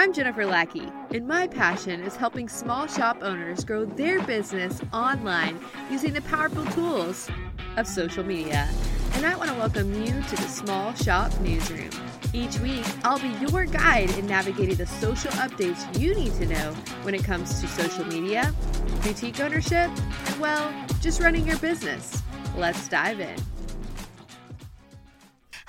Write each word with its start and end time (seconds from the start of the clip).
I'm 0.00 0.14
Jennifer 0.14 0.46
Lackey, 0.46 0.90
and 1.10 1.28
my 1.28 1.46
passion 1.46 2.00
is 2.00 2.16
helping 2.16 2.48
small 2.48 2.86
shop 2.86 3.18
owners 3.20 3.66
grow 3.66 3.84
their 3.84 4.22
business 4.22 4.80
online 4.94 5.60
using 5.90 6.14
the 6.14 6.22
powerful 6.22 6.64
tools 6.72 7.28
of 7.76 7.86
social 7.86 8.24
media. 8.24 8.66
And 9.12 9.26
I 9.26 9.36
want 9.36 9.50
to 9.50 9.56
welcome 9.56 9.92
you 10.02 10.06
to 10.10 10.36
the 10.36 10.48
Small 10.48 10.94
Shop 10.94 11.38
Newsroom. 11.40 11.90
Each 12.32 12.58
week, 12.60 12.86
I'll 13.04 13.18
be 13.18 13.28
your 13.46 13.66
guide 13.66 14.08
in 14.16 14.26
navigating 14.26 14.76
the 14.76 14.86
social 14.86 15.32
updates 15.32 16.00
you 16.00 16.14
need 16.14 16.32
to 16.36 16.46
know 16.46 16.72
when 17.02 17.14
it 17.14 17.22
comes 17.22 17.60
to 17.60 17.68
social 17.68 18.06
media, 18.06 18.54
boutique 19.02 19.38
ownership, 19.40 19.90
and 20.28 20.40
well, 20.40 20.72
just 21.02 21.20
running 21.20 21.46
your 21.46 21.58
business. 21.58 22.22
Let's 22.56 22.88
dive 22.88 23.20
in. 23.20 23.36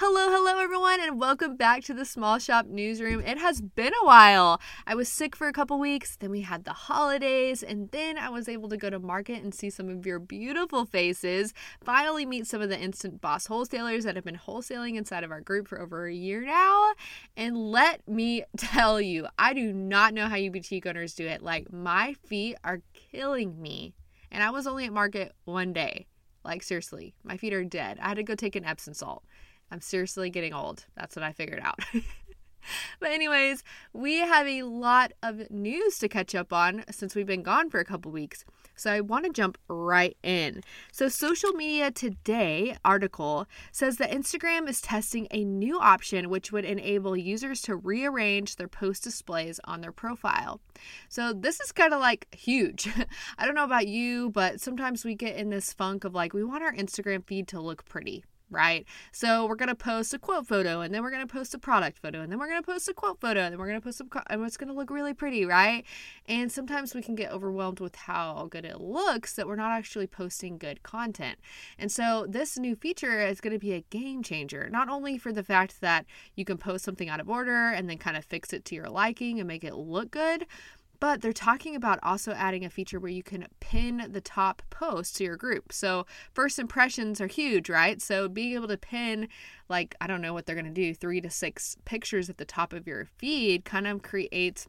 Hello, 0.04 0.32
hello, 0.32 0.60
everyone, 0.60 1.00
and 1.00 1.20
welcome 1.20 1.56
back 1.56 1.84
to 1.84 1.94
the 1.94 2.06
Small 2.06 2.40
Shop 2.40 2.66
Newsroom. 2.66 3.22
It 3.22 3.38
has 3.38 3.62
been 3.62 3.94
a 4.02 4.04
while. 4.04 4.60
I 4.88 4.96
was 4.96 5.08
sick 5.08 5.36
for 5.36 5.48
a 5.48 5.54
couple 5.54 5.78
weeks, 5.78 6.18
then 6.18 6.32
we 6.32 6.42
had 6.42 6.64
the 6.64 6.74
holidays, 6.74 7.62
and 7.62 7.88
then 7.92 8.18
I 8.18 8.30
was 8.30 8.50
able 8.50 8.68
to 8.70 8.78
go 8.78 8.90
to 8.90 8.98
market 8.98 9.44
and 9.44 9.54
see 9.54 9.70
some 9.70 9.90
of 9.90 10.04
your 10.04 10.18
beautiful 10.18 10.88
faces. 10.88 11.54
Finally, 11.84 12.26
meet 12.26 12.48
some 12.48 12.64
of 12.64 12.70
the 12.70 12.80
Instant 12.80 13.22
Boss 13.22 13.46
wholesalers 13.46 14.04
that 14.06 14.16
have 14.16 14.26
been 14.26 14.40
wholesaling 14.40 14.96
inside 14.96 15.24
of 15.24 15.30
our 15.30 15.40
group 15.40 15.68
for 15.68 15.80
over 15.80 16.08
a 16.08 16.14
year 16.16 16.44
now. 16.44 16.94
And 17.38 17.56
let 17.56 18.02
me 18.08 18.44
tell 18.58 19.00
you, 19.00 19.28
I 19.38 19.54
do 19.54 19.72
not 19.72 20.16
know 20.16 20.28
how 20.28 20.36
you 20.36 20.50
boutique 20.50 20.88
owners 20.88 21.14
do 21.14 21.28
it. 21.28 21.44
Like, 21.44 21.72
my 21.72 22.16
feet 22.26 22.58
are 22.64 22.82
killing 23.12 23.62
me. 23.62 23.94
And 24.32 24.42
I 24.42 24.50
was 24.50 24.66
only 24.66 24.86
at 24.86 24.94
market 24.94 25.36
one 25.46 25.74
day. 25.74 26.08
Like, 26.44 26.64
seriously, 26.64 27.14
my 27.24 27.38
feet 27.38 27.54
are 27.54 27.64
dead. 27.64 28.00
I 28.02 28.08
had 28.08 28.18
to 28.18 28.24
go 28.24 28.34
take 28.34 28.56
an 28.56 28.66
Epsom 28.66 28.96
salt. 28.96 29.24
I'm 29.72 29.82
seriously 29.82 30.30
getting 30.30 30.54
old. 30.54 30.86
That's 30.96 31.16
what 31.16 31.24
I 31.24 31.32
figured 31.32 31.62
out. 31.64 31.80
but, 33.00 33.12
anyways, 33.12 33.64
we 33.94 34.18
have 34.18 34.46
a 34.48 34.64
lot 34.64 35.14
of 35.24 35.50
news 35.50 35.98
to 36.00 36.10
catch 36.10 36.36
up 36.36 36.52
on 36.52 36.84
since 36.92 37.16
we've 37.16 37.26
been 37.26 37.42
gone 37.42 37.70
for 37.70 37.80
a 37.80 37.86
couple 37.86 38.12
weeks. 38.12 38.44
So, 38.76 38.92
I 38.92 39.00
want 39.00 39.26
to 39.26 39.32
jump 39.32 39.58
right 39.70 40.18
in. 40.24 40.62
So, 40.92 41.08
Social 41.08 41.54
Media 41.54 41.90
Today 41.90 42.76
article 42.84 43.48
says 43.72 43.96
that 43.98 44.12
Instagram 44.12 44.68
is 44.68 44.82
testing 44.82 45.28
a 45.32 45.46
new 45.46 45.80
option 45.80 46.30
which 46.30 46.52
would 46.52 46.66
enable 46.66 47.16
users 47.16 47.62
to 47.64 47.76
rearrange 47.78 48.58
their 48.58 48.68
post 48.68 49.04
displays 49.04 49.60
on 49.64 49.80
their 49.80 49.94
profile. 49.94 50.60
So, 51.08 51.32
this 51.32 51.62
is 51.62 51.72
kind 51.72 51.94
of 51.94 52.02
like 52.02 52.28
huge. 52.36 52.90
I 53.38 53.46
don't 53.46 53.56
know 53.56 53.64
about 53.64 53.88
you, 53.88 54.32
but 54.32 54.60
sometimes 54.60 55.06
we 55.06 55.16
get 55.16 55.38
in 55.38 55.50
this 55.50 55.72
funk 55.72 56.04
of 56.04 56.14
like, 56.14 56.34
we 56.34 56.44
want 56.44 56.64
our 56.64 56.74
Instagram 56.74 57.26
feed 57.26 57.48
to 57.50 57.62
look 57.62 57.86
pretty 57.86 58.26
right? 58.52 58.86
So 59.12 59.48
we're 59.48 59.56
gonna 59.56 59.74
post 59.76 60.14
a 60.14 60.20
quote 60.20 60.46
photo, 60.46 60.82
and 60.82 60.94
then 60.94 61.02
we're 61.02 61.12
gonna 61.12 61.26
post 61.26 61.54
a 61.54 61.60
product 61.60 61.98
photo, 62.00 62.22
and 62.22 62.32
then 62.32 62.38
we're 62.38 62.48
gonna 62.48 62.62
post 62.62 62.88
a 62.90 62.94
quote 62.94 63.20
photo, 63.20 63.42
and 63.42 63.54
then 63.54 63.60
we're 63.60 63.68
gonna 63.68 63.82
post 63.82 63.98
some, 63.98 64.10
and 64.30 64.44
it's 64.44 64.58
gonna 64.58 64.74
look 64.74 64.92
really 64.92 65.14
pretty, 65.14 65.46
right? 65.46 65.86
And 66.28 66.52
sometimes 66.52 66.94
we 66.94 67.02
can 67.02 67.16
get 67.16 67.32
overwhelmed 67.32 67.80
with 67.80 67.96
how 67.96 68.48
good 68.52 68.66
it 68.66 68.80
looks 68.80 69.34
that 69.34 69.48
we're 69.48 69.56
not 69.56 69.72
actually 69.72 70.08
posting 70.08 70.58
good 70.58 70.84
content. 70.84 71.40
And 71.80 71.92
so 71.92 72.28
this 72.30 72.58
new 72.58 72.76
feature 72.76 73.22
is 73.26 73.42
gonna 73.42 73.60
be 73.60 73.74
a 73.74 73.82
game 73.90 74.22
changer, 74.24 74.70
not 74.70 74.90
only 74.90 75.18
for 75.18 75.32
the 75.32 75.44
fact 75.44 75.82
that 75.82 76.06
you 76.36 76.46
can 76.46 76.58
post 76.58 76.84
something 76.84 77.10
out 77.10 77.20
of 77.20 77.30
order 77.30 77.70
and 77.70 77.90
then 77.90 77.98
kind 77.98 78.18
of 78.18 78.26
fix 78.26 78.54
it 78.54 78.66
to 78.66 78.76
your 78.76 78.90
liking 78.90 79.40
and 79.40 79.48
make 79.48 79.64
it 79.64 79.76
look 79.76 80.12
good 80.12 80.46
but 81.02 81.20
they're 81.20 81.34
talking 81.34 81.76
about 81.76 82.00
also 82.04 82.32
adding 82.32 82.64
a 82.64 82.70
feature 82.70 83.00
where 83.00 83.12
you 83.12 83.24
can 83.24 83.48
pin 83.60 84.08
the 84.12 84.22
top 84.22 84.62
post 84.70 85.18
to 85.18 85.24
your 85.26 85.36
group. 85.36 85.74
So, 85.74 86.06
first 86.34 86.60
impressions 86.60 87.20
are 87.20 87.28
huge, 87.28 87.70
right? 87.70 88.00
So, 88.00 88.30
being 88.30 88.54
able 88.54 88.70
to 88.70 88.78
pin, 88.78 89.28
like, 89.68 89.96
I 90.00 90.08
don't 90.08 90.22
know 90.22 90.34
what 90.34 90.46
they're 90.46 90.56
going 90.56 90.66
to 90.66 90.72
do, 90.72 90.94
three 90.94 91.20
to 91.20 91.30
six 91.30 91.76
pictures 91.84 92.30
at 92.30 92.38
the 92.38 92.46
top 92.46 92.72
of 92.72 92.88
your 92.88 93.06
feed 93.18 93.66
kind 93.66 93.88
of 93.88 94.04
creates 94.04 94.68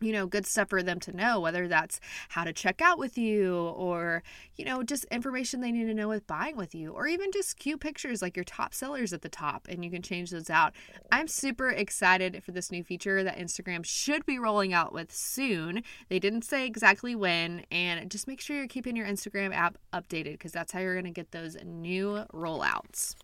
you 0.00 0.12
know, 0.12 0.26
good 0.26 0.46
stuff 0.46 0.70
for 0.70 0.82
them 0.82 0.98
to 1.00 1.16
know, 1.16 1.40
whether 1.40 1.68
that's 1.68 2.00
how 2.30 2.44
to 2.44 2.52
check 2.52 2.80
out 2.80 2.98
with 2.98 3.18
you 3.18 3.56
or, 3.56 4.22
you 4.56 4.64
know, 4.64 4.82
just 4.82 5.04
information 5.06 5.60
they 5.60 5.72
need 5.72 5.86
to 5.86 5.94
know 5.94 6.08
with 6.08 6.26
buying 6.26 6.56
with 6.56 6.74
you, 6.74 6.92
or 6.92 7.06
even 7.06 7.30
just 7.32 7.58
cute 7.58 7.80
pictures 7.80 8.22
like 8.22 8.36
your 8.36 8.44
top 8.44 8.74
sellers 8.74 9.12
at 9.12 9.22
the 9.22 9.28
top, 9.28 9.66
and 9.68 9.84
you 9.84 9.90
can 9.90 10.02
change 10.02 10.30
those 10.30 10.50
out. 10.50 10.74
I'm 11.12 11.28
super 11.28 11.70
excited 11.70 12.42
for 12.42 12.52
this 12.52 12.70
new 12.70 12.82
feature 12.82 13.22
that 13.24 13.38
Instagram 13.38 13.84
should 13.84 14.24
be 14.26 14.38
rolling 14.38 14.72
out 14.72 14.92
with 14.92 15.12
soon. 15.14 15.82
They 16.08 16.18
didn't 16.18 16.42
say 16.42 16.66
exactly 16.66 17.14
when, 17.14 17.64
and 17.70 18.10
just 18.10 18.26
make 18.26 18.40
sure 18.40 18.56
you're 18.56 18.66
keeping 18.66 18.96
your 18.96 19.06
Instagram 19.06 19.54
app 19.54 19.78
updated 19.92 20.32
because 20.32 20.52
that's 20.52 20.72
how 20.72 20.80
you're 20.80 20.94
going 20.94 21.04
to 21.04 21.10
get 21.10 21.32
those 21.32 21.56
new 21.64 22.24
rollouts. 22.32 23.14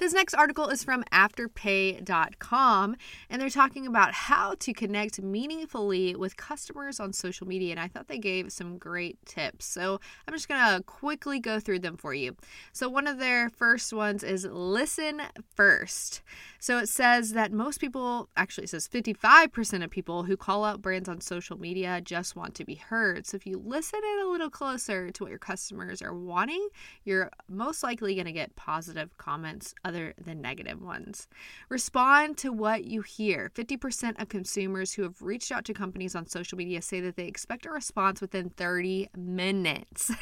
This 0.00 0.14
next 0.14 0.32
article 0.32 0.68
is 0.68 0.82
from 0.82 1.04
afterpay.com, 1.12 2.96
and 3.28 3.42
they're 3.42 3.50
talking 3.50 3.86
about 3.86 4.14
how 4.14 4.54
to 4.60 4.72
connect 4.72 5.20
meaningfully 5.20 6.16
with 6.16 6.38
customers 6.38 6.98
on 6.98 7.12
social 7.12 7.46
media. 7.46 7.72
And 7.72 7.80
I 7.80 7.88
thought 7.88 8.08
they 8.08 8.16
gave 8.16 8.50
some 8.50 8.78
great 8.78 9.18
tips. 9.26 9.66
So 9.66 10.00
I'm 10.26 10.32
just 10.32 10.48
going 10.48 10.58
to 10.58 10.82
quickly 10.84 11.38
go 11.38 11.60
through 11.60 11.80
them 11.80 11.98
for 11.98 12.14
you. 12.14 12.34
So, 12.72 12.88
one 12.88 13.06
of 13.06 13.18
their 13.18 13.50
first 13.50 13.92
ones 13.92 14.24
is 14.24 14.46
listen 14.46 15.20
first. 15.54 16.22
So, 16.60 16.78
it 16.78 16.88
says 16.88 17.32
that 17.32 17.52
most 17.52 17.78
people, 17.78 18.30
actually, 18.38 18.64
it 18.64 18.70
says 18.70 18.88
55% 18.88 19.84
of 19.84 19.90
people 19.90 20.22
who 20.22 20.34
call 20.38 20.64
out 20.64 20.80
brands 20.80 21.10
on 21.10 21.20
social 21.20 21.60
media 21.60 22.00
just 22.00 22.34
want 22.34 22.54
to 22.54 22.64
be 22.64 22.76
heard. 22.76 23.26
So, 23.26 23.36
if 23.36 23.44
you 23.44 23.58
listen 23.62 24.00
in 24.02 24.26
a 24.26 24.30
little 24.30 24.48
closer 24.48 25.10
to 25.10 25.24
what 25.24 25.28
your 25.28 25.38
customers 25.38 26.00
are 26.00 26.14
wanting, 26.14 26.68
you're 27.04 27.30
most 27.50 27.82
likely 27.82 28.14
going 28.14 28.24
to 28.24 28.32
get 28.32 28.56
positive 28.56 29.14
comments 29.18 29.74
other 29.90 30.14
than 30.24 30.40
negative 30.40 30.80
ones. 30.80 31.26
Respond 31.68 32.38
to 32.38 32.52
what 32.52 32.84
you 32.84 33.02
hear. 33.02 33.50
50% 33.56 34.22
of 34.22 34.28
consumers 34.28 34.92
who 34.92 35.02
have 35.02 35.20
reached 35.20 35.50
out 35.50 35.64
to 35.64 35.74
companies 35.74 36.14
on 36.14 36.26
social 36.26 36.56
media 36.56 36.80
say 36.80 37.00
that 37.00 37.16
they 37.16 37.26
expect 37.26 37.66
a 37.66 37.70
response 37.70 38.20
within 38.20 38.50
30 38.50 39.08
minutes. 39.16 40.12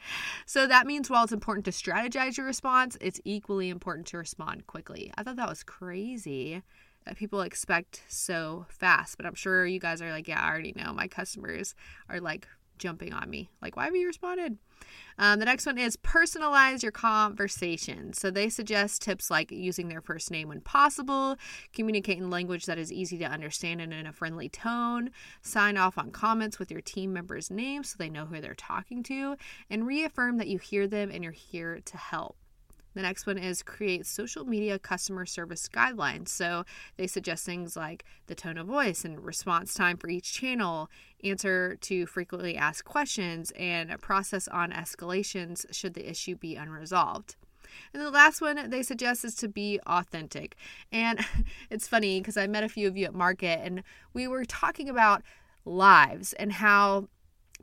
so 0.46 0.66
that 0.66 0.86
means 0.86 1.10
while 1.10 1.24
it's 1.24 1.32
important 1.32 1.66
to 1.66 1.70
strategize 1.70 2.38
your 2.38 2.46
response, 2.46 2.96
it's 3.02 3.20
equally 3.26 3.68
important 3.68 4.06
to 4.06 4.16
respond 4.16 4.66
quickly. 4.66 5.12
I 5.18 5.22
thought 5.22 5.36
that 5.36 5.48
was 5.50 5.62
crazy 5.62 6.62
that 7.04 7.16
people 7.16 7.42
expect 7.42 8.02
so 8.08 8.64
fast, 8.70 9.18
but 9.18 9.26
I'm 9.26 9.34
sure 9.34 9.66
you 9.66 9.78
guys 9.78 10.00
are 10.00 10.10
like, 10.10 10.26
yeah, 10.26 10.42
I 10.42 10.48
already 10.48 10.72
know. 10.74 10.94
My 10.94 11.06
customers 11.06 11.74
are 12.08 12.20
like 12.20 12.48
jumping 12.78 13.12
on 13.12 13.28
me. 13.28 13.50
Like, 13.60 13.76
why 13.76 13.84
have 13.84 13.96
you 13.96 14.06
responded? 14.06 14.58
Um, 15.18 15.40
the 15.40 15.44
next 15.44 15.66
one 15.66 15.78
is 15.78 15.96
personalize 15.96 16.82
your 16.82 16.92
conversation. 16.92 18.12
So 18.12 18.30
they 18.30 18.48
suggest 18.48 19.02
tips 19.02 19.30
like 19.30 19.50
using 19.50 19.88
their 19.88 20.00
first 20.00 20.30
name 20.30 20.48
when 20.48 20.60
possible, 20.60 21.36
communicate 21.72 22.18
in 22.18 22.30
language 22.30 22.66
that 22.66 22.78
is 22.78 22.92
easy 22.92 23.18
to 23.18 23.24
understand 23.24 23.80
and 23.80 23.92
in 23.92 24.06
a 24.06 24.12
friendly 24.12 24.48
tone, 24.48 25.10
sign 25.42 25.76
off 25.76 25.98
on 25.98 26.10
comments 26.10 26.58
with 26.58 26.70
your 26.70 26.80
team 26.80 27.12
members' 27.12 27.50
names 27.50 27.90
so 27.90 27.96
they 27.98 28.08
know 28.08 28.26
who 28.26 28.40
they're 28.40 28.54
talking 28.54 29.02
to, 29.04 29.36
and 29.68 29.86
reaffirm 29.86 30.36
that 30.38 30.48
you 30.48 30.58
hear 30.58 30.86
them 30.86 31.10
and 31.12 31.24
you're 31.24 31.32
here 31.32 31.80
to 31.84 31.96
help. 31.96 32.36
The 32.98 33.02
next 33.02 33.28
one 33.28 33.38
is 33.38 33.62
create 33.62 34.06
social 34.06 34.44
media 34.44 34.76
customer 34.76 35.24
service 35.24 35.68
guidelines. 35.72 36.30
So 36.30 36.64
they 36.96 37.06
suggest 37.06 37.46
things 37.46 37.76
like 37.76 38.04
the 38.26 38.34
tone 38.34 38.58
of 38.58 38.66
voice 38.66 39.04
and 39.04 39.24
response 39.24 39.72
time 39.72 39.96
for 39.96 40.08
each 40.08 40.32
channel, 40.32 40.90
answer 41.22 41.76
to 41.76 42.06
frequently 42.06 42.56
asked 42.56 42.84
questions, 42.84 43.52
and 43.52 43.92
a 43.92 43.98
process 43.98 44.48
on 44.48 44.72
escalations 44.72 45.64
should 45.72 45.94
the 45.94 46.10
issue 46.10 46.34
be 46.34 46.56
unresolved. 46.56 47.36
And 47.94 48.02
the 48.02 48.10
last 48.10 48.40
one 48.40 48.68
they 48.68 48.82
suggest 48.82 49.24
is 49.24 49.36
to 49.36 49.48
be 49.48 49.78
authentic. 49.86 50.56
And 50.90 51.24
it's 51.70 51.86
funny 51.86 52.18
because 52.18 52.36
I 52.36 52.48
met 52.48 52.64
a 52.64 52.68
few 52.68 52.88
of 52.88 52.96
you 52.96 53.04
at 53.04 53.14
market 53.14 53.60
and 53.62 53.84
we 54.12 54.26
were 54.26 54.44
talking 54.44 54.88
about 54.88 55.22
lives 55.64 56.32
and 56.32 56.54
how 56.54 57.06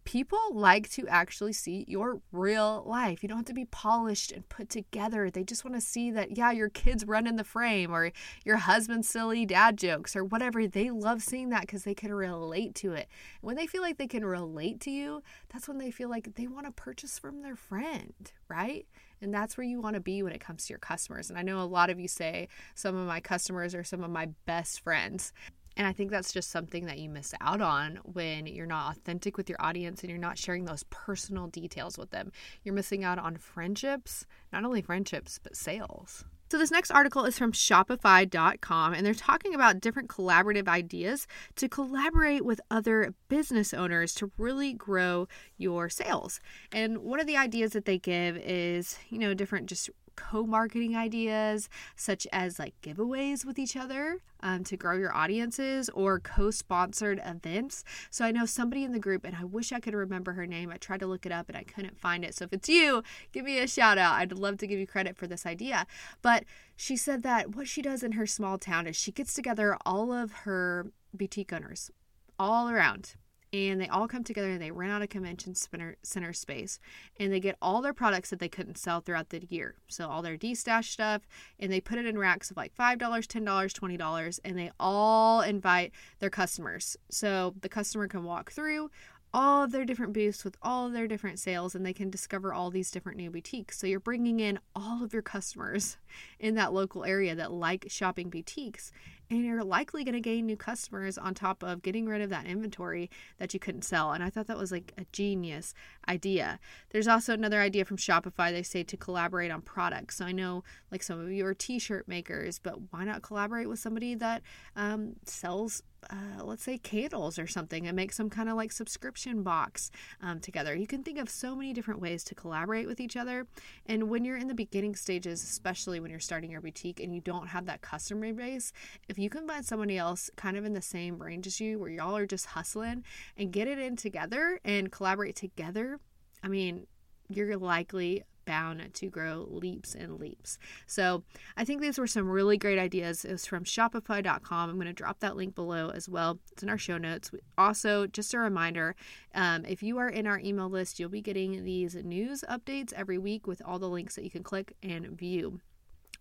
people 0.06 0.40
like 0.54 0.90
to 0.92 1.08
actually 1.08 1.52
see 1.52 1.84
your 1.88 2.22
real 2.32 2.84
life. 2.86 3.22
You 3.22 3.30
don't 3.30 3.40
have 3.40 3.46
to 3.48 3.54
be 3.54 3.66
polished 3.66 4.32
and 4.32 4.48
put 4.48 4.70
together. 4.70 5.30
They 5.30 5.44
just 5.44 5.66
want 5.66 5.76
to 5.76 5.82
see 5.82 6.12
that, 6.12 6.38
yeah, 6.38 6.52
your 6.52 6.70
kids 6.70 7.06
run 7.06 7.28
in 7.28 7.36
the 7.36 7.44
frame 7.44 7.94
or 7.94 8.12
your 8.46 8.58
husband's 8.58 9.10
silly 9.10 9.46
dad 9.46 9.78
jokes 9.78 10.16
or 10.16 10.24
whatever. 10.24 10.68
They 10.68 10.92
love 10.92 11.22
seeing 11.24 11.50
that 11.50 11.62
because 11.62 11.84
they 11.84 11.96
can 11.96 12.14
relate 12.14 12.76
to 12.76 12.94
it. 12.94 13.10
When 13.42 13.56
they 13.56 13.68
feel 13.68 13.82
like 13.82 13.98
they 13.98 14.08
can 14.08 14.24
relate 14.24 14.80
to 14.82 14.92
you, 14.92 15.24
that's 15.52 15.68
when 15.68 15.80
they 15.80 15.92
feel 15.92 16.10
like 16.10 16.36
they 16.36 16.48
want 16.48 16.68
to 16.68 16.72
purchase 16.72 17.18
from 17.18 17.42
their 17.42 17.56
friend, 17.56 18.32
right? 18.48 18.86
And 19.22 19.34
that's 19.34 19.58
where 19.58 19.66
you 19.66 19.82
want 19.82 19.96
to 19.96 20.02
be 20.02 20.22
when 20.22 20.34
it 20.34 20.42
comes 20.42 20.68
to 20.68 20.74
your 20.74 20.80
customers. 20.80 21.30
And 21.30 21.40
I 21.40 21.42
know 21.42 21.62
a 21.62 21.64
lot 21.64 21.90
of 21.90 22.00
you 22.00 22.08
say 22.08 22.48
some 22.76 22.96
of 22.96 23.08
my 23.08 23.20
customers 23.20 23.74
are 23.74 23.84
some 23.84 24.04
of 24.04 24.12
my 24.12 24.28
best 24.46 24.82
friends. 24.82 25.34
And 25.78 25.86
I 25.86 25.94
think 25.94 26.12
that's 26.12 26.32
just 26.32 26.52
something 26.52 26.86
that 26.86 27.00
you 27.00 27.10
miss 27.10 27.34
out 27.42 27.62
on 27.62 28.00
when 28.04 28.48
you're 28.48 28.66
not 28.66 28.96
authentic 28.96 29.38
with 29.38 29.50
your 29.50 29.62
audience 29.62 30.02
and 30.02 30.10
you're 30.10 30.20
not 30.20 30.38
sharing 30.38 30.66
those 30.66 30.84
personal 30.90 31.48
details 31.48 31.98
with 31.98 32.12
them. 32.12 32.32
You're 32.64 32.76
missing 32.76 33.04
out 33.04 33.20
on 33.20 33.38
friendships, 33.38 34.26
not 34.54 34.64
only 34.64 34.82
friendships, 34.82 35.40
but 35.42 35.56
sales. 35.56 36.24
So, 36.52 36.60
this 36.60 36.70
next 36.70 36.92
article 36.92 37.26
is 37.26 37.40
from 37.40 37.54
Shopify.com, 37.54 38.94
and 38.94 39.04
they're 39.04 39.16
talking 39.16 39.56
about 39.56 39.80
different 39.80 40.10
collaborative 40.10 40.68
ideas 40.68 41.26
to 41.56 41.68
collaborate 41.68 42.46
with 42.46 42.62
other 42.70 43.16
business 43.30 43.74
owners 43.74 44.14
to 44.16 44.32
really 44.38 44.72
grow 44.72 45.28
your 45.58 45.90
sales. 45.90 46.40
And 46.72 47.00
one 47.00 47.20
of 47.20 47.26
the 47.26 47.36
ideas 47.36 47.72
that 47.72 47.86
they 47.86 47.98
give 47.98 48.38
is, 48.38 49.00
you 49.10 49.18
know, 49.18 49.34
different 49.34 49.66
just 49.66 49.90
co 50.16 50.46
marketing 50.46 50.96
ideas, 50.96 51.70
such 51.96 52.28
as 52.32 52.60
like 52.60 52.74
giveaways 52.82 53.46
with 53.46 53.60
each 53.60 53.76
other 53.76 54.22
um, 54.42 54.64
to 54.64 54.78
grow 54.78 54.96
your 54.96 55.16
audiences 55.16 55.90
or 55.90 56.20
co 56.20 56.52
sponsored 56.52 57.22
events. 57.26 57.84
So 58.10 58.26
I 58.26 58.32
know 58.32 58.46
somebody 58.46 58.84
in 58.84 58.92
the 58.92 59.00
group, 59.00 59.26
and 59.26 59.36
I 59.36 59.44
wish 59.44 59.72
I 59.72 59.80
could 59.80 59.94
remember 59.94 60.34
her 60.34 60.46
name. 60.46 60.72
I 60.72 60.78
tried 60.78 61.00
to 61.02 61.08
look 61.08 61.26
it 61.26 61.32
up 61.32 61.50
and 61.50 61.58
I 61.58 61.64
couldn't 61.64 62.00
find 62.00 62.24
it. 62.24 62.36
So 62.36 62.46
if 62.46 62.54
it's 62.54 62.70
you, 62.70 63.04
give 63.32 63.46
me 63.46 63.60
a 63.60 63.68
shout 63.68 63.98
out. 63.98 64.16
I'd 64.16 64.34
love 64.34 64.58
to 64.58 64.68
give 64.68 64.80
you 64.80 64.88
credit 64.88 65.18
for 65.18 65.28
this 65.28 65.46
idea. 65.46 65.86
But 66.22 66.46
she 66.76 66.96
said 66.96 67.24
that 67.24 67.56
what 67.56 67.68
she 67.68 67.82
does 67.82 68.04
in 68.04 68.14
her 68.14 68.28
small 68.28 68.58
town 68.58 68.88
is 68.88 68.96
she 68.96 69.12
gets 69.12 69.34
together 69.34 69.78
all 69.86 70.12
of 70.12 70.32
her 70.32 70.88
boutique 71.14 71.54
owners 71.54 71.92
all 72.38 72.70
around 72.70 73.16
and 73.54 73.80
they 73.80 73.88
all 73.88 74.08
come 74.08 74.24
together 74.24 74.50
and 74.50 74.62
they 74.62 74.72
rent 74.72 74.92
out 74.92 75.02
a 75.02 75.08
convention 75.08 75.56
center, 75.56 76.34
space 76.34 76.80
and 77.20 77.32
they 77.32 77.40
get 77.40 77.58
all 77.62 77.82
their 77.82 77.94
products 77.94 78.30
that 78.30 78.40
they 78.40 78.50
couldn't 78.50 78.78
sell 78.78 79.00
throughout 79.00 79.30
the 79.30 79.46
year 79.50 79.76
so 79.88 80.10
all 80.10 80.22
their 80.22 80.38
d-stash 80.38 80.92
stuff 80.92 81.22
and 81.60 81.72
they 81.72 81.80
put 81.80 81.98
it 81.98 82.06
in 82.06 82.18
racks 82.18 82.52
of 82.52 82.58
like 82.58 82.76
$5 82.76 82.98
$10 82.98 83.44
$20 83.46 84.40
and 84.44 84.58
they 84.58 84.72
all 84.80 85.42
invite 85.42 85.92
their 86.20 86.30
customers 86.30 86.98
so 87.10 87.54
the 87.62 87.70
customer 87.70 88.08
can 88.08 88.24
walk 88.24 88.52
through 88.52 88.90
all 89.36 89.64
of 89.64 89.74
their 89.74 89.84
different 89.84 90.14
booths 90.14 90.46
with 90.46 90.56
all 90.62 90.88
of 90.88 90.94
their 90.94 91.10
different 91.10 91.40
sales 91.40 91.76
and 91.76 91.86
they 91.86 91.92
can 91.92 92.10
discover 92.10 92.54
all 92.54 92.72
these 92.72 92.90
different 92.90 93.18
new 93.18 93.30
boutiques. 93.30 93.78
So 93.78 93.86
you're 93.86 94.00
bringing 94.00 94.40
in 94.40 94.60
all 94.74 95.04
of 95.04 95.12
your 95.12 95.22
customers 95.22 95.98
in 96.40 96.56
that 96.56 96.72
local 96.72 97.04
area 97.04 97.36
that 97.36 97.52
like 97.52 97.86
shopping 97.90 98.30
boutiques 98.30 98.94
and 99.30 99.44
you're 99.44 99.64
likely 99.64 100.04
going 100.04 100.14
to 100.14 100.20
gain 100.20 100.46
new 100.46 100.58
customers 100.58 101.18
on 101.18 101.34
top 101.34 101.64
of 101.64 101.82
getting 101.82 102.06
rid 102.06 102.22
of 102.22 102.30
that 102.30 102.46
inventory 102.46 103.10
that 103.38 103.54
you 103.54 103.60
couldn't 103.60 103.84
sell. 103.84 104.12
And 104.12 104.24
I 104.24 104.30
thought 104.30 104.48
that 104.48 104.58
was 104.58 104.72
like 104.72 104.94
a 104.98 105.06
genius 105.12 105.74
idea. 106.08 106.60
There's 106.92 107.08
also 107.08 107.34
another 107.34 107.62
idea 107.62 107.86
from 107.86 107.98
Shopify. 107.98 108.52
They 108.52 108.64
say 108.64 108.84
to 108.84 108.98
collaborate 108.98 109.52
on 109.52 109.62
products. 109.62 110.18
So 110.18 110.26
I 110.26 110.32
know 110.32 110.64
like 110.92 111.04
some 111.04 111.20
of 111.20 111.32
you 111.32 111.46
are 111.46 111.54
t 111.54 111.80
shirt 111.80 112.08
makers, 112.08 112.60
but 112.60 112.92
why 112.92 113.04
not 113.04 113.22
collaborate 113.22 113.70
with 113.70 113.80
somebody 113.80 114.16
that 114.16 114.42
um, 114.76 115.14
sells 115.26 115.82
uh, 116.10 116.44
let's 116.44 116.64
say 116.64 116.78
candles 116.78 117.38
or 117.40 117.48
something 117.48 117.88
and 117.88 117.96
make 117.96 118.14
some 118.14 118.30
kind 118.30 118.50
of 118.50 118.56
like 118.56 118.72
subscription 118.72 119.44
box 119.44 119.92
um, 120.22 120.40
together. 120.40 120.76
You 120.76 120.88
can 120.88 121.04
think 121.04 121.18
of 121.20 121.30
so 121.30 121.56
many 121.56 121.74
different 121.74 122.02
ways 122.02 122.24
to 122.26 122.36
collaborate 122.36 122.88
with 122.88 123.00
each 123.00 123.16
other. 123.16 123.48
And 123.86 124.10
when 124.10 124.26
you're 124.26 124.38
in 124.38 124.48
the 124.48 124.54
beginning 124.54 124.96
stages, 124.96 125.44
especially 125.44 126.00
when 126.00 126.12
you're 126.12 126.20
starting 126.20 126.52
your 126.52 126.62
boutique 126.62 127.00
and 127.00 127.14
you 127.14 127.22
don't 127.22 127.48
have 127.48 127.66
that 127.66 127.82
customer 127.82 128.34
base, 128.34 128.72
if 129.10 129.18
you 129.18 129.30
can 129.30 129.48
find 129.48 129.66
somebody 129.66 129.98
else 129.98 130.30
kind 130.36 130.58
of 130.58 130.66
in 130.66 130.74
the 130.74 130.82
same 130.82 131.22
range 131.22 131.48
as 131.48 131.60
you 131.60 131.80
where 131.80 131.90
y'all 131.90 132.16
are 132.16 132.26
just 132.26 132.48
hustling 132.48 133.04
and 133.38 133.52
get 133.52 133.68
it 133.68 133.80
in 133.80 133.96
together 133.96 134.60
and 134.64 134.92
collaborate 134.92 135.36
together, 135.36 136.00
I 136.44 136.48
mean, 136.48 136.88
you're 137.30 137.58
likely 137.58 138.24
bound 138.46 138.94
to 138.94 139.10
grow 139.10 139.48
leaps 139.50 139.96
and 139.96 140.20
leaps. 140.20 140.58
So 140.88 141.24
I 141.58 141.66
think 141.66 141.82
these 141.82 141.98
were 141.98 142.08
some 142.08 142.30
really 142.30 142.58
great 142.58 142.80
ideas. 142.80 143.26
It 143.26 143.32
was 143.32 143.46
from 143.46 143.64
Shopify.com. 143.64 144.70
I'm 144.70 144.76
going 144.76 144.88
to 144.88 144.94
drop 144.94 145.20
that 145.20 145.36
link 145.36 145.56
below 145.56 145.90
as 145.90 146.08
well. 146.08 146.40
It's 146.52 146.64
in 146.64 146.70
our 146.70 146.78
show 146.78 146.98
notes. 146.98 147.32
Also, 147.58 148.08
just 148.08 148.34
a 148.34 148.40
reminder 148.40 148.96
um, 149.34 149.66
if 149.66 149.84
you 149.84 149.98
are 149.98 150.10
in 150.10 150.28
our 150.28 150.40
email 150.40 150.70
list, 150.70 151.00
you'll 151.00 151.10
be 151.10 151.22
getting 151.22 151.64
these 151.64 151.96
news 151.96 152.44
updates 152.50 152.94
every 152.94 153.18
week 153.18 153.48
with 153.48 153.62
all 153.66 153.80
the 153.80 153.90
links 153.90 154.16
that 154.16 154.24
you 154.24 154.32
can 154.32 154.44
click 154.44 154.76
and 154.82 155.08
view. 155.08 155.60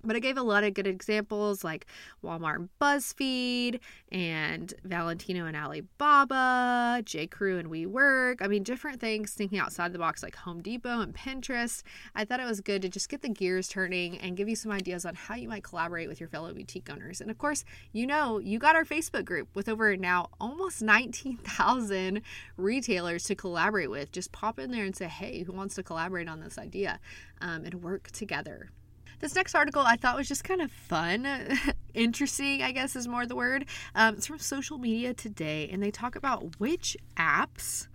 But 0.05 0.17
I 0.17 0.19
gave 0.19 0.37
a 0.37 0.43
lot 0.43 0.65
of 0.65 0.75
good 0.75 0.87
examples 0.87 1.65
like 1.65 1.87
Walmart 2.23 2.57
and 2.57 2.69
BuzzFeed 2.81 3.81
and 4.13 4.73
Valentino 4.85 5.47
and 5.47 5.57
Alibaba, 5.57 7.03
J. 7.05 7.27
Crew 7.27 7.59
and 7.59 7.71
WeWork. 7.71 8.37
I 8.41 8.49
mean, 8.49 8.63
different 8.63 9.01
things 9.01 9.33
thinking 9.33 9.59
outside 9.59 9.93
the 9.93 9.99
box 9.99 10.23
like 10.23 10.37
Home 10.37 10.61
Depot 10.61 11.01
and 11.01 11.15
Pinterest. 11.15 11.83
I 12.15 12.25
thought 12.25 12.41
it 12.41 12.47
was 12.47 12.61
good 12.61 12.83
to 12.83 12.89
just 12.89 13.09
get 13.09 13.23
the 13.23 13.29
gears 13.29 13.69
turning 13.69 14.19
and 14.19 14.37
give 14.37 14.49
you 14.49 14.57
some 14.57 14.71
ideas 14.73 15.07
on 15.07 15.15
how 15.15 15.35
you 15.35 15.49
might 15.49 15.65
collaborate 15.65 16.09
with 16.09 16.21
your 16.21 16.29
fellow 16.29 16.53
boutique 16.53 16.91
owners. 16.91 17.21
And 17.21 17.31
of 17.31 17.39
course, 17.39 17.65
you 17.93 18.07
know, 18.07 18.39
you 18.39 18.59
got 18.59 18.77
our 18.77 18.85
Facebook 18.85 19.25
group 19.25 19.49
with 19.55 19.69
over 19.69 19.97
now 19.97 20.29
almost 20.41 20.83
19,000 20.83 22.21
retailers 22.57 23.25
to 23.25 23.35
collaborate 23.35 23.91
with. 23.91 24.13
Just 24.13 24.33
pop 24.33 24.59
in 24.59 24.71
there 24.71 24.85
and 24.85 24.95
say, 24.95 25.07
hey, 25.07 25.43
who 25.43 25.53
wants 25.53 25.75
to 25.77 25.83
collaborate 25.83 26.29
on 26.29 26.41
this 26.41 26.59
idea 26.59 27.01
um, 27.41 27.65
and 27.65 27.83
work 27.83 28.11
together? 28.11 28.71
This 29.25 29.35
next 29.35 29.55
article 29.55 29.81
I 29.81 29.97
thought 29.97 30.19
was 30.19 30.29
just 30.29 30.45
kind 30.45 30.61
of 30.61 30.71
fun. 30.71 31.27
Interesting, 31.95 32.63
I 32.63 32.73
guess 32.73 32.95
is 32.95 33.09
more 33.09 33.25
the 33.25 33.35
word. 33.35 33.65
Um, 33.95 34.17
it's 34.17 34.27
from 34.27 34.39
Social 34.39 34.77
Media 34.77 35.15
Today, 35.15 35.71
and 35.73 35.83
they 35.83 35.91
talk 35.91 36.15
about 36.15 36.61
which 36.61 36.95
apps 37.17 37.89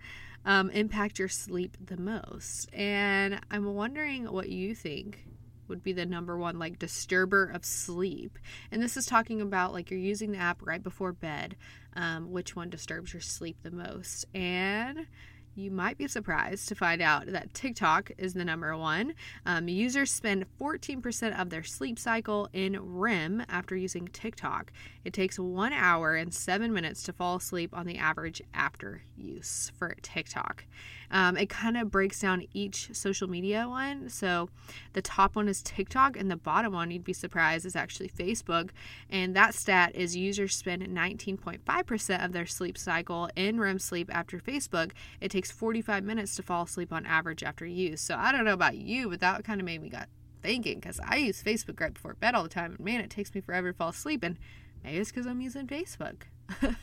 um, 0.44 0.70
impact 0.70 1.20
your 1.20 1.28
sleep 1.28 1.76
the 1.86 1.96
most. 1.96 2.68
And 2.74 3.38
I'm 3.48 3.74
wondering 3.74 4.24
what 4.24 4.48
you 4.48 4.74
think 4.74 5.24
would 5.68 5.84
be 5.84 5.92
the 5.92 6.04
number 6.04 6.36
one 6.36 6.58
like 6.58 6.80
disturber 6.80 7.44
of 7.54 7.64
sleep. 7.64 8.36
And 8.72 8.82
this 8.82 8.96
is 8.96 9.06
talking 9.06 9.40
about 9.40 9.72
like 9.72 9.92
you're 9.92 10.00
using 10.00 10.32
the 10.32 10.38
app 10.38 10.66
right 10.66 10.82
before 10.82 11.12
bed. 11.12 11.54
Um, 11.94 12.32
which 12.32 12.56
one 12.56 12.70
disturbs 12.70 13.12
your 13.12 13.22
sleep 13.22 13.58
the 13.62 13.70
most? 13.70 14.24
And 14.34 15.06
you 15.54 15.70
might 15.70 15.98
be 15.98 16.06
surprised 16.06 16.68
to 16.68 16.74
find 16.74 17.02
out 17.02 17.26
that 17.26 17.52
TikTok 17.54 18.10
is 18.18 18.34
the 18.34 18.44
number 18.44 18.76
one. 18.76 19.14
Um, 19.44 19.68
users 19.68 20.10
spend 20.10 20.46
14% 20.60 21.38
of 21.40 21.50
their 21.50 21.62
sleep 21.62 21.98
cycle 21.98 22.48
in 22.52 22.78
REM 22.80 23.44
after 23.48 23.76
using 23.76 24.08
TikTok. 24.08 24.72
It 25.04 25.12
takes 25.12 25.38
one 25.38 25.72
hour 25.72 26.14
and 26.14 26.32
seven 26.32 26.72
minutes 26.72 27.02
to 27.04 27.12
fall 27.12 27.36
asleep 27.36 27.76
on 27.76 27.86
the 27.86 27.98
average 27.98 28.42
after 28.54 29.02
use 29.16 29.72
for 29.78 29.94
TikTok. 30.02 30.64
Um, 31.10 31.36
it 31.36 31.48
kind 31.48 31.76
of 31.76 31.90
breaks 31.90 32.20
down 32.20 32.44
each 32.52 32.94
social 32.94 33.28
media 33.28 33.68
one. 33.68 34.08
So 34.08 34.48
the 34.92 35.02
top 35.02 35.36
one 35.36 35.48
is 35.48 35.62
TikTok, 35.62 36.16
and 36.16 36.30
the 36.30 36.36
bottom 36.36 36.72
one, 36.72 36.90
you'd 36.90 37.04
be 37.04 37.12
surprised, 37.12 37.66
is 37.66 37.76
actually 37.76 38.08
Facebook. 38.08 38.70
And 39.08 39.34
that 39.36 39.54
stat 39.54 39.94
is 39.94 40.16
users 40.16 40.54
spend 40.54 40.82
19.5% 40.82 42.24
of 42.24 42.32
their 42.32 42.46
sleep 42.46 42.78
cycle 42.78 43.28
in 43.36 43.60
REM 43.60 43.78
sleep 43.78 44.08
after 44.14 44.38
Facebook. 44.38 44.92
It 45.20 45.30
takes 45.30 45.50
45 45.50 46.04
minutes 46.04 46.36
to 46.36 46.42
fall 46.42 46.64
asleep 46.64 46.92
on 46.92 47.06
average 47.06 47.42
after 47.42 47.66
use. 47.66 48.00
So 48.00 48.16
I 48.16 48.32
don't 48.32 48.44
know 48.44 48.52
about 48.52 48.76
you, 48.76 49.10
but 49.10 49.20
that 49.20 49.44
kind 49.44 49.60
of 49.60 49.64
made 49.64 49.82
me 49.82 49.88
got 49.88 50.08
thinking 50.42 50.80
because 50.80 51.00
I 51.00 51.16
use 51.16 51.42
Facebook 51.42 51.80
right 51.80 51.92
before 51.92 52.14
bed 52.14 52.34
all 52.34 52.42
the 52.42 52.48
time, 52.48 52.72
and 52.76 52.80
man, 52.80 53.00
it 53.00 53.10
takes 53.10 53.34
me 53.34 53.40
forever 53.40 53.72
to 53.72 53.76
fall 53.76 53.90
asleep. 53.90 54.22
And 54.22 54.38
maybe 54.84 54.98
it's 54.98 55.10
because 55.10 55.26
I'm 55.26 55.40
using 55.40 55.66
Facebook. 55.66 56.22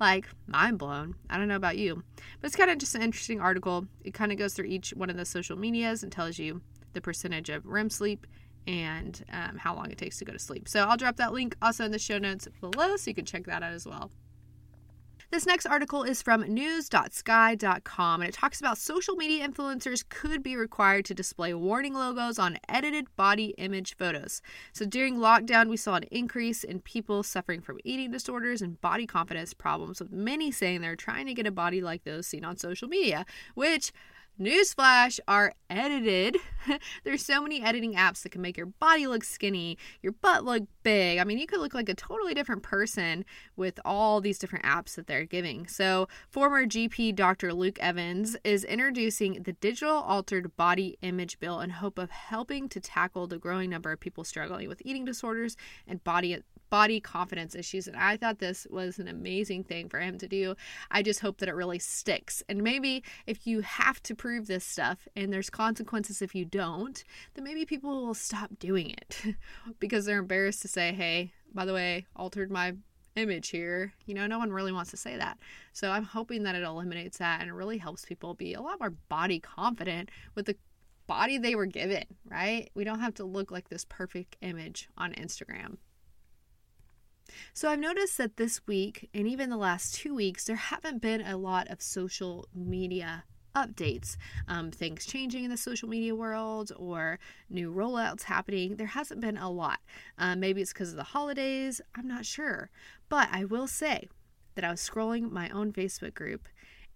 like 0.00 0.28
mind 0.46 0.78
blown. 0.78 1.14
I 1.30 1.38
don't 1.38 1.48
know 1.48 1.56
about 1.56 1.78
you, 1.78 2.02
but 2.40 2.46
it's 2.46 2.56
kind 2.56 2.70
of 2.70 2.78
just 2.78 2.94
an 2.94 3.02
interesting 3.02 3.40
article. 3.40 3.86
It 4.04 4.14
kind 4.14 4.32
of 4.32 4.38
goes 4.38 4.54
through 4.54 4.66
each 4.66 4.90
one 4.90 5.10
of 5.10 5.16
the 5.16 5.24
social 5.24 5.56
medias 5.56 6.02
and 6.02 6.12
tells 6.12 6.38
you 6.38 6.60
the 6.92 7.00
percentage 7.00 7.48
of 7.50 7.66
REM 7.66 7.90
sleep 7.90 8.26
and 8.66 9.24
um, 9.32 9.56
how 9.58 9.74
long 9.74 9.90
it 9.90 9.98
takes 9.98 10.18
to 10.18 10.24
go 10.24 10.32
to 10.32 10.38
sleep. 10.38 10.68
So 10.68 10.84
I'll 10.84 10.96
drop 10.96 11.16
that 11.16 11.32
link 11.32 11.56
also 11.62 11.84
in 11.84 11.92
the 11.92 11.98
show 11.98 12.18
notes 12.18 12.48
below 12.60 12.96
so 12.96 13.10
you 13.10 13.14
can 13.14 13.24
check 13.24 13.44
that 13.46 13.62
out 13.62 13.72
as 13.72 13.86
well. 13.86 14.10
This 15.32 15.44
next 15.44 15.66
article 15.66 16.04
is 16.04 16.22
from 16.22 16.42
news.sky.com 16.42 18.20
and 18.20 18.28
it 18.28 18.32
talks 18.32 18.60
about 18.60 18.78
social 18.78 19.16
media 19.16 19.46
influencers 19.46 20.08
could 20.08 20.40
be 20.40 20.54
required 20.56 21.04
to 21.06 21.14
display 21.14 21.52
warning 21.52 21.94
logos 21.94 22.38
on 22.38 22.58
edited 22.68 23.08
body 23.16 23.46
image 23.58 23.96
photos. 23.96 24.40
So 24.72 24.86
during 24.86 25.16
lockdown, 25.16 25.68
we 25.68 25.76
saw 25.76 25.96
an 25.96 26.04
increase 26.12 26.62
in 26.62 26.80
people 26.80 27.24
suffering 27.24 27.60
from 27.60 27.80
eating 27.82 28.12
disorders 28.12 28.62
and 28.62 28.80
body 28.80 29.04
confidence 29.04 29.52
problems, 29.52 29.98
with 29.98 30.12
many 30.12 30.52
saying 30.52 30.80
they're 30.80 30.94
trying 30.94 31.26
to 31.26 31.34
get 31.34 31.46
a 31.46 31.50
body 31.50 31.80
like 31.80 32.04
those 32.04 32.28
seen 32.28 32.44
on 32.44 32.56
social 32.56 32.86
media, 32.86 33.26
which 33.56 33.92
Newsflash 34.38 35.18
are 35.26 35.54
edited. 35.70 36.36
There's 37.04 37.24
so 37.24 37.40
many 37.40 37.62
editing 37.62 37.94
apps 37.94 38.22
that 38.22 38.32
can 38.32 38.42
make 38.42 38.58
your 38.58 38.66
body 38.66 39.06
look 39.06 39.24
skinny, 39.24 39.78
your 40.02 40.12
butt 40.12 40.44
look 40.44 40.64
big. 40.82 41.18
I 41.18 41.24
mean, 41.24 41.38
you 41.38 41.46
could 41.46 41.60
look 41.60 41.72
like 41.72 41.88
a 41.88 41.94
totally 41.94 42.34
different 42.34 42.62
person 42.62 43.24
with 43.56 43.80
all 43.82 44.20
these 44.20 44.38
different 44.38 44.66
apps 44.66 44.94
that 44.96 45.06
they're 45.06 45.24
giving. 45.24 45.66
So, 45.66 46.06
former 46.28 46.66
GP 46.66 47.14
Dr. 47.14 47.54
Luke 47.54 47.78
Evans 47.80 48.36
is 48.44 48.62
introducing 48.64 49.42
the 49.42 49.54
Digital 49.54 49.96
Altered 49.96 50.54
Body 50.56 50.98
Image 51.00 51.40
Bill 51.40 51.60
in 51.60 51.70
hope 51.70 51.98
of 51.98 52.10
helping 52.10 52.68
to 52.68 52.80
tackle 52.80 53.26
the 53.26 53.38
growing 53.38 53.70
number 53.70 53.90
of 53.90 54.00
people 54.00 54.22
struggling 54.22 54.68
with 54.68 54.82
eating 54.84 55.06
disorders 55.06 55.56
and 55.86 56.04
body 56.04 56.42
body 56.70 57.00
confidence 57.00 57.54
issues. 57.54 57.86
And 57.86 57.96
I 57.96 58.16
thought 58.16 58.38
this 58.38 58.66
was 58.70 58.98
an 58.98 59.08
amazing 59.08 59.64
thing 59.64 59.88
for 59.88 59.98
him 60.00 60.18
to 60.18 60.28
do. 60.28 60.54
I 60.90 61.02
just 61.02 61.20
hope 61.20 61.38
that 61.38 61.48
it 61.48 61.54
really 61.54 61.78
sticks. 61.78 62.42
And 62.48 62.62
maybe 62.62 63.02
if 63.26 63.46
you 63.46 63.60
have 63.60 64.02
to 64.04 64.14
prove 64.14 64.46
this 64.46 64.64
stuff 64.64 65.06
and 65.14 65.32
there's 65.32 65.50
consequences 65.50 66.22
if 66.22 66.34
you 66.34 66.44
don't, 66.44 67.02
then 67.34 67.44
maybe 67.44 67.64
people 67.64 68.06
will 68.06 68.14
stop 68.14 68.50
doing 68.58 68.90
it 68.90 69.22
because 69.78 70.04
they're 70.04 70.18
embarrassed 70.18 70.62
to 70.62 70.68
say, 70.68 70.92
hey, 70.92 71.32
by 71.54 71.64
the 71.64 71.74
way, 71.74 72.06
altered 72.16 72.50
my 72.50 72.74
image 73.16 73.48
here. 73.48 73.92
You 74.06 74.14
know, 74.14 74.26
no 74.26 74.38
one 74.38 74.52
really 74.52 74.72
wants 74.72 74.90
to 74.90 74.96
say 74.96 75.16
that. 75.16 75.38
So 75.72 75.90
I'm 75.90 76.04
hoping 76.04 76.42
that 76.44 76.54
it 76.54 76.62
eliminates 76.62 77.18
that 77.18 77.40
and 77.40 77.48
it 77.48 77.54
really 77.54 77.78
helps 77.78 78.04
people 78.04 78.34
be 78.34 78.54
a 78.54 78.60
lot 78.60 78.80
more 78.80 78.90
body 79.08 79.40
confident 79.40 80.10
with 80.34 80.46
the 80.46 80.56
body 81.06 81.38
they 81.38 81.54
were 81.54 81.66
given, 81.66 82.04
right? 82.28 82.70
We 82.74 82.84
don't 82.84 83.00
have 83.00 83.14
to 83.14 83.24
look 83.24 83.50
like 83.50 83.68
this 83.68 83.84
perfect 83.84 84.36
image 84.42 84.88
on 84.98 85.12
Instagram. 85.12 85.76
So 87.52 87.68
I've 87.68 87.78
noticed 87.78 88.18
that 88.18 88.36
this 88.36 88.66
week 88.66 89.08
and 89.14 89.26
even 89.26 89.50
the 89.50 89.56
last 89.56 89.94
two 89.94 90.14
weeks, 90.14 90.44
there 90.44 90.56
haven't 90.56 91.02
been 91.02 91.20
a 91.20 91.36
lot 91.36 91.68
of 91.68 91.82
social 91.82 92.48
media 92.54 93.24
updates, 93.56 94.16
um, 94.46 94.70
things 94.70 95.06
changing 95.06 95.44
in 95.44 95.50
the 95.50 95.56
social 95.56 95.88
media 95.88 96.14
world, 96.14 96.70
or 96.76 97.18
new 97.48 97.72
rollouts 97.72 98.24
happening. 98.24 98.76
There 98.76 98.86
hasn't 98.86 99.20
been 99.20 99.38
a 99.38 99.50
lot. 99.50 99.80
Uh, 100.18 100.36
maybe 100.36 100.60
it's 100.60 100.72
because 100.72 100.90
of 100.90 100.96
the 100.96 101.02
holidays. 101.02 101.80
I'm 101.94 102.06
not 102.06 102.26
sure. 102.26 102.70
But 103.08 103.28
I 103.32 103.44
will 103.44 103.66
say 103.66 104.08
that 104.54 104.64
I 104.64 104.70
was 104.70 104.80
scrolling 104.80 105.30
my 105.30 105.48
own 105.50 105.72
Facebook 105.72 106.14
group 106.14 106.48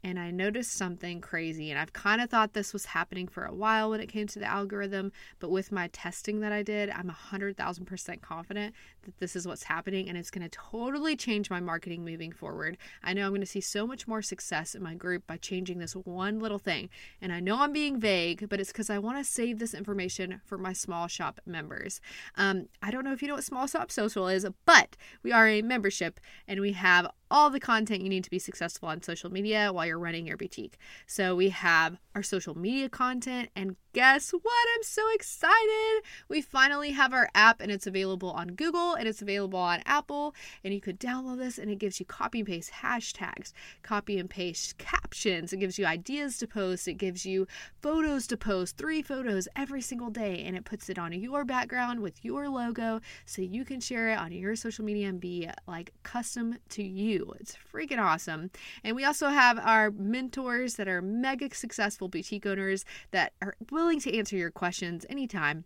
and 0.03 0.19
I 0.19 0.31
noticed 0.31 0.73
something 0.73 1.21
crazy. 1.21 1.71
And 1.71 1.79
I've 1.79 1.93
kind 1.93 2.21
of 2.21 2.31
thought 2.31 2.55
this 2.55 2.73
was 2.73 2.87
happening 2.87 3.29
for 3.29 3.45
a 3.45 3.55
while 3.55 3.91
when 3.91 4.01
it 4.01 4.09
came 4.09 4.27
to 4.29 4.39
the 4.39 4.47
algorithm, 4.47 5.13
but 5.39 5.51
with 5.51 5.71
my 5.71 5.89
testing 5.89 6.41
that 6.41 6.53
I 6.53 6.63
did, 6.63 6.91
I'm 6.91 7.11
100,000% 7.11 8.23
confident 8.23 8.75
that 9.03 9.19
this 9.19 9.37
is 9.37 9.47
what's 9.47 9.65
happening 9.65 10.09
and 10.09 10.17
it's 10.17 10.31
going 10.31 10.49
to 10.49 10.59
totally 10.59 11.17
change 11.17 11.51
my 11.51 11.61
marketing 11.61 12.05
moving 12.05 12.33
forward. 12.33 12.77
I 13.03 13.13
know 13.13 13.25
I'm 13.25 13.31
going 13.31 13.41
to 13.41 13.47
see 13.47 13.61
so 13.61 13.87
much 13.87 14.07
more 14.07 14.23
success 14.23 14.75
in 14.75 14.83
my 14.83 14.95
group 14.95 15.27
by 15.27 15.37
changing 15.37 15.79
this 15.79 15.95
one 15.95 16.41
little 16.41 16.59
thing. 16.59 16.89
And 17.21 17.33
I 17.33 17.41
know 17.41 17.61
I'm 17.61 17.73
being 17.73 18.01
vague, 18.01 18.49
but 18.49 18.61
it's 18.61 18.73
because 18.73 18.91
I 18.91 18.99
want 18.99 19.19
to 19.19 19.25
save 19.25 19.59
this 19.59 19.75
information 19.75 20.41
for 20.45 20.59
my 20.59 20.73
small 20.73 21.09
shop 21.09 21.41
members. 21.47 22.01
Um, 22.37 22.67
I 22.83 22.91
don't 22.91 23.05
know 23.05 23.13
if 23.13 23.23
you 23.23 23.29
know 23.29 23.35
what 23.35 23.45
Small 23.45 23.67
Shop 23.67 23.91
Social 23.91 24.29
is, 24.29 24.47
but 24.65 24.97
we 25.23 25.33
are 25.33 25.49
a 25.49 25.63
membership 25.63 26.21
and 26.47 26.61
we 26.61 26.73
have 26.73 27.07
all 27.31 27.51
the 27.51 27.61
content 27.61 28.03
you 28.03 28.09
need 28.09 28.25
to 28.25 28.31
be 28.31 28.39
successful 28.39 28.89
on 28.89 29.03
social 29.03 29.31
media 29.31 29.73
while 29.73 29.87
you're 29.87 29.99
running 29.99 30.27
your 30.27 30.37
boutique. 30.37 30.77
So 31.07 31.37
we 31.37 31.51
have 31.51 31.99
our 32.15 32.23
social 32.23 32.57
media 32.59 32.89
content, 32.89 33.51
and 33.55 33.77
guess 33.93 34.31
what? 34.31 34.67
I'm 34.77 34.83
so 34.83 35.03
excited! 35.15 36.03
We 36.29 36.41
finally 36.41 36.91
have 36.93 37.13
our 37.13 37.29
app, 37.35 37.61
and 37.61 37.71
it's 37.71 37.87
available 37.87 38.31
on 38.31 38.49
Google 38.49 38.95
and 38.95 39.09
it's 39.09 39.23
available 39.23 39.59
on 39.59 39.83
Apple. 39.85 40.35
And 40.63 40.73
you 40.73 40.81
could 40.81 41.01
download 41.01 41.39
this, 41.39 41.59
and 41.59 41.71
it 41.71 41.79
gives 41.79 41.99
you 41.99 42.07
copy 42.07 42.41
and 42.41 42.49
paste 42.49 42.73
hashtags, 42.83 43.53
copy 43.83 44.19
and 44.19 44.29
paste 44.29 44.79
captions. 44.79 45.53
It 45.53 45.59
gives 45.59 45.79
you 45.79 45.87
ideas 45.87 46.39
to 46.39 46.47
post, 46.47 46.87
it 46.89 46.95
gives 46.95 47.27
you 47.27 47.47
photos 47.83 48.27
to 48.29 48.37
post, 48.37 48.77
three 48.77 49.03
photos 49.03 49.49
every 49.57 49.81
single 49.81 50.11
day, 50.11 50.45
and 50.45 50.57
it 50.57 50.65
puts 50.65 50.89
it 50.89 50.99
on 50.99 51.13
your 51.13 51.45
background 51.45 52.01
with 52.01 52.25
your 52.25 52.49
logo 52.49 53.01
so 53.25 53.43
you 53.43 53.65
can 53.65 53.81
share 53.81 54.11
it 54.11 54.19
on 54.19 54.33
your 54.33 54.57
social 54.57 54.85
media 54.85 55.09
and 55.09 55.21
be 55.21 55.49
like 55.67 55.93
custom 56.03 56.57
to 56.71 56.83
you. 56.83 57.35
It's 57.41 57.57
freaking 57.73 57.99
awesome. 57.99 58.51
And 58.85 58.95
we 58.95 59.05
also 59.05 59.29
have 59.29 59.59
our 59.59 59.91
mentors 59.91 60.75
that 60.77 60.89
are 60.89 61.03
mega 61.03 61.55
successful 61.55 62.09
boutique 62.09 62.47
owners 62.47 62.85
that 63.13 63.33
are 63.41 63.55
willing 63.81 64.01
to 64.01 64.17
answer 64.17 64.37
your 64.37 64.51
questions 64.51 65.07
anytime. 65.09 65.65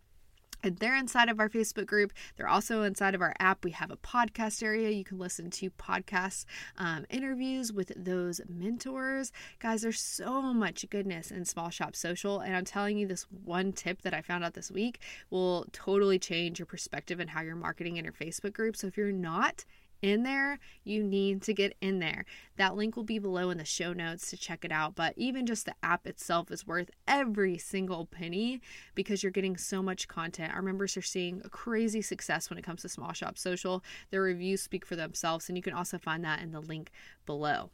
And 0.63 0.77
they're 0.77 0.95
inside 0.95 1.27
of 1.29 1.39
our 1.39 1.49
Facebook 1.49 1.85
group. 1.85 2.13
They're 2.37 2.47
also 2.47 2.81
inside 2.83 3.13
of 3.13 3.21
our 3.21 3.35
app. 3.39 3.63
We 3.63 3.71
have 3.71 3.91
a 3.91 3.97
podcast 3.97 4.63
area. 4.63 4.89
You 4.89 5.03
can 5.03 5.19
listen 5.19 5.51
to 5.51 5.69
podcasts, 5.69 6.45
um, 6.77 7.05
interviews 7.09 7.73
with 7.73 7.91
those 7.95 8.39
mentors. 8.47 9.31
Guys, 9.59 9.81
there's 9.81 9.99
so 9.99 10.41
much 10.41 10.85
goodness 10.89 11.29
in 11.29 11.43
Small 11.45 11.69
Shop 11.69 11.93
Social. 11.95 12.39
And 12.39 12.55
I'm 12.55 12.65
telling 12.65 12.97
you, 12.97 13.05
this 13.05 13.27
one 13.43 13.73
tip 13.73 14.01
that 14.03 14.13
I 14.13 14.21
found 14.21 14.43
out 14.43 14.53
this 14.53 14.71
week 14.71 15.01
will 15.29 15.65
totally 15.71 16.17
change 16.17 16.57
your 16.57 16.65
perspective 16.65 17.19
and 17.19 17.29
how 17.29 17.41
you're 17.41 17.55
marketing 17.55 17.97
in 17.97 18.05
your 18.05 18.13
Facebook 18.13 18.53
group. 18.53 18.75
So 18.77 18.87
if 18.87 18.97
you're 18.97 19.11
not, 19.11 19.65
in 20.01 20.23
there, 20.23 20.59
you 20.83 21.03
need 21.03 21.41
to 21.43 21.53
get 21.53 21.75
in 21.81 21.99
there. 21.99 22.25
That 22.57 22.75
link 22.75 22.95
will 22.95 23.03
be 23.03 23.19
below 23.19 23.49
in 23.49 23.57
the 23.57 23.65
show 23.65 23.93
notes 23.93 24.29
to 24.29 24.37
check 24.37 24.63
it 24.63 24.71
out. 24.71 24.95
But 24.95 25.13
even 25.17 25.45
just 25.45 25.65
the 25.65 25.75
app 25.83 26.07
itself 26.07 26.51
is 26.51 26.67
worth 26.67 26.91
every 27.07 27.57
single 27.57 28.05
penny 28.05 28.61
because 28.93 29.23
you're 29.23 29.31
getting 29.31 29.57
so 29.57 29.81
much 29.81 30.07
content. 30.07 30.53
Our 30.53 30.61
members 30.61 30.95
are 30.97 31.01
seeing 31.01 31.41
crazy 31.51 32.01
success 32.01 32.49
when 32.49 32.59
it 32.59 32.63
comes 32.63 32.81
to 32.83 32.89
Small 32.89 33.13
Shop 33.13 33.37
Social. 33.37 33.83
Their 34.11 34.21
reviews 34.21 34.61
speak 34.61 34.85
for 34.85 34.95
themselves, 34.95 35.49
and 35.49 35.57
you 35.57 35.63
can 35.63 35.73
also 35.73 35.97
find 35.97 36.23
that 36.23 36.41
in 36.41 36.51
the 36.51 36.61
link 36.61 36.91
below. 37.25 37.69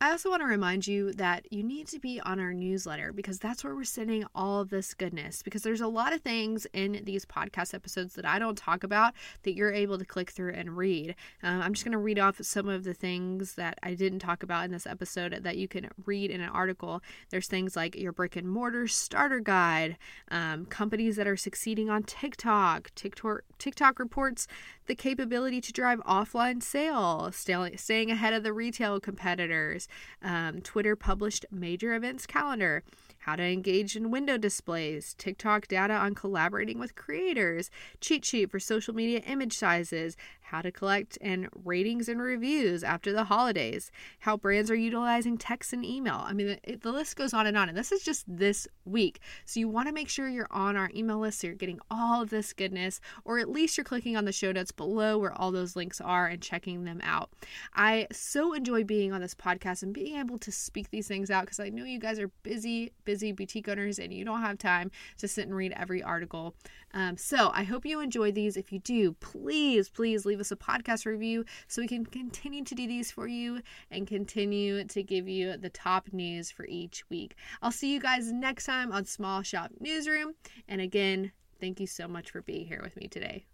I 0.00 0.12
also 0.12 0.30
want 0.30 0.42
to 0.42 0.46
remind 0.46 0.86
you 0.86 1.12
that 1.14 1.52
you 1.52 1.64
need 1.64 1.88
to 1.88 1.98
be 1.98 2.20
on 2.20 2.38
our 2.38 2.54
newsletter 2.54 3.12
because 3.12 3.40
that's 3.40 3.64
where 3.64 3.74
we're 3.74 3.82
sending 3.82 4.24
all 4.32 4.60
of 4.60 4.70
this 4.70 4.94
goodness. 4.94 5.42
Because 5.42 5.62
there's 5.62 5.80
a 5.80 5.88
lot 5.88 6.12
of 6.12 6.20
things 6.20 6.68
in 6.72 7.02
these 7.02 7.26
podcast 7.26 7.74
episodes 7.74 8.14
that 8.14 8.24
I 8.24 8.38
don't 8.38 8.56
talk 8.56 8.84
about 8.84 9.14
that 9.42 9.56
you're 9.56 9.72
able 9.72 9.98
to 9.98 10.04
click 10.04 10.30
through 10.30 10.52
and 10.52 10.76
read. 10.76 11.16
Um, 11.42 11.60
I'm 11.60 11.74
just 11.74 11.84
going 11.84 11.92
to 11.92 11.98
read 11.98 12.20
off 12.20 12.40
some 12.44 12.68
of 12.68 12.84
the 12.84 12.94
things 12.94 13.56
that 13.56 13.76
I 13.82 13.94
didn't 13.94 14.20
talk 14.20 14.44
about 14.44 14.64
in 14.66 14.70
this 14.70 14.86
episode 14.86 15.40
that 15.42 15.56
you 15.56 15.66
can 15.66 15.88
read 16.06 16.30
in 16.30 16.40
an 16.40 16.50
article. 16.50 17.02
There's 17.30 17.48
things 17.48 17.74
like 17.74 17.96
your 17.96 18.12
brick 18.12 18.36
and 18.36 18.48
mortar 18.48 18.86
starter 18.86 19.40
guide, 19.40 19.96
um, 20.30 20.66
companies 20.66 21.16
that 21.16 21.26
are 21.26 21.36
succeeding 21.36 21.90
on 21.90 22.04
TikTok, 22.04 22.92
TikTok, 22.94 23.40
TikTok 23.58 23.98
reports 23.98 24.46
the 24.86 24.94
capability 24.94 25.60
to 25.60 25.72
drive 25.72 25.98
offline 26.00 26.62
sales, 26.62 27.34
staying 27.34 28.10
ahead 28.12 28.32
of 28.32 28.44
the 28.44 28.52
retail 28.52 29.00
competitors. 29.00 29.87
Um, 30.22 30.60
Twitter 30.60 30.96
published 30.96 31.46
major 31.50 31.94
events 31.94 32.26
calendar 32.26 32.82
how 33.20 33.36
to 33.36 33.42
engage 33.42 33.94
in 33.94 34.10
window 34.10 34.38
displays, 34.38 35.14
TikTok 35.18 35.68
data 35.68 35.92
on 35.92 36.14
collaborating 36.14 36.78
with 36.78 36.94
creators, 36.94 37.70
cheat 38.00 38.24
sheet 38.24 38.50
for 38.50 38.58
social 38.58 38.94
media 38.94 39.20
image 39.26 39.56
sizes, 39.56 40.16
how 40.50 40.62
to 40.62 40.72
collect 40.72 41.18
and 41.20 41.48
ratings 41.64 42.08
and 42.08 42.20
reviews 42.20 42.82
after 42.82 43.12
the 43.12 43.24
holidays, 43.24 43.90
how 44.20 44.36
brands 44.36 44.70
are 44.70 44.74
utilizing 44.74 45.36
text 45.36 45.72
and 45.74 45.84
email. 45.84 46.22
I 46.24 46.32
mean, 46.32 46.58
the 46.80 46.90
list 46.92 47.16
goes 47.16 47.34
on 47.34 47.46
and 47.46 47.56
on. 47.56 47.68
And 47.68 47.76
this 47.76 47.92
is 47.92 48.02
just 48.02 48.24
this 48.26 48.66
week. 48.86 49.20
So 49.44 49.60
you 49.60 49.68
want 49.68 49.88
to 49.88 49.94
make 49.94 50.08
sure 50.08 50.28
you're 50.28 50.48
on 50.50 50.76
our 50.76 50.90
email 50.94 51.18
list 51.18 51.40
so 51.40 51.48
you're 51.48 51.56
getting 51.56 51.80
all 51.90 52.22
of 52.22 52.30
this 52.30 52.54
goodness, 52.54 53.00
or 53.24 53.38
at 53.38 53.50
least 53.50 53.76
you're 53.76 53.84
clicking 53.84 54.16
on 54.16 54.24
the 54.24 54.32
show 54.32 54.50
notes 54.50 54.72
below 54.72 55.18
where 55.18 55.32
all 55.32 55.52
those 55.52 55.76
links 55.76 56.00
are 56.00 56.26
and 56.26 56.40
checking 56.40 56.84
them 56.84 57.00
out. 57.02 57.30
I 57.74 58.06
so 58.10 58.54
enjoy 58.54 58.84
being 58.84 59.12
on 59.12 59.20
this 59.20 59.34
podcast 59.34 59.82
and 59.82 59.92
being 59.92 60.18
able 60.18 60.38
to 60.38 60.50
speak 60.50 60.90
these 60.90 61.08
things 61.08 61.30
out 61.30 61.44
because 61.44 61.60
I 61.60 61.68
know 61.68 61.84
you 61.84 61.98
guys 61.98 62.18
are 62.18 62.30
busy, 62.42 62.92
busy 63.04 63.32
boutique 63.32 63.68
owners 63.68 63.98
and 63.98 64.14
you 64.14 64.24
don't 64.24 64.40
have 64.40 64.56
time 64.56 64.90
to 65.18 65.28
sit 65.28 65.46
and 65.46 65.54
read 65.54 65.74
every 65.76 66.02
article. 66.02 66.54
Um, 66.94 67.16
so 67.16 67.50
I 67.52 67.64
hope 67.64 67.84
you 67.84 68.00
enjoy 68.00 68.32
these. 68.32 68.56
If 68.56 68.72
you 68.72 68.78
do, 68.78 69.12
please, 69.14 69.88
please 69.88 70.24
leave 70.24 70.40
us 70.40 70.50
a 70.50 70.56
podcast 70.56 71.06
review 71.06 71.44
so 71.66 71.82
we 71.82 71.88
can 71.88 72.06
continue 72.06 72.64
to 72.64 72.74
do 72.74 72.86
these 72.86 73.10
for 73.10 73.26
you 73.26 73.60
and 73.90 74.06
continue 74.06 74.84
to 74.84 75.02
give 75.02 75.28
you 75.28 75.56
the 75.56 75.70
top 75.70 76.12
news 76.12 76.50
for 76.50 76.66
each 76.66 77.04
week. 77.10 77.36
I'll 77.62 77.72
see 77.72 77.92
you 77.92 78.00
guys 78.00 78.32
next 78.32 78.64
time 78.64 78.92
on 78.92 79.04
Small 79.04 79.42
Shop 79.42 79.70
Newsroom. 79.80 80.34
And 80.66 80.80
again, 80.80 81.32
thank 81.60 81.80
you 81.80 81.86
so 81.86 82.08
much 82.08 82.30
for 82.30 82.42
being 82.42 82.66
here 82.66 82.80
with 82.82 82.96
me 82.96 83.08
today. 83.08 83.47